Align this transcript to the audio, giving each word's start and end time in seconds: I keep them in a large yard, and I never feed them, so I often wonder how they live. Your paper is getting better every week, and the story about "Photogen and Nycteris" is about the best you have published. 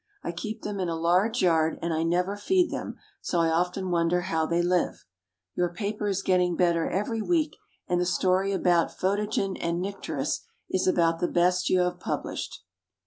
I 0.23 0.31
keep 0.31 0.63
them 0.63 0.79
in 0.79 0.89
a 0.89 0.95
large 0.95 1.43
yard, 1.43 1.77
and 1.79 1.93
I 1.93 2.01
never 2.01 2.35
feed 2.35 2.71
them, 2.71 2.95
so 3.21 3.39
I 3.39 3.49
often 3.49 3.91
wonder 3.91 4.21
how 4.21 4.47
they 4.47 4.63
live. 4.63 5.05
Your 5.53 5.71
paper 5.71 6.07
is 6.07 6.23
getting 6.23 6.55
better 6.55 6.89
every 6.89 7.21
week, 7.21 7.55
and 7.87 8.01
the 8.01 8.05
story 8.07 8.51
about 8.51 8.89
"Photogen 8.89 9.57
and 9.61 9.79
Nycteris" 9.79 10.39
is 10.71 10.87
about 10.87 11.19
the 11.19 11.27
best 11.27 11.69
you 11.69 11.81
have 11.81 11.99
published. 11.99 12.63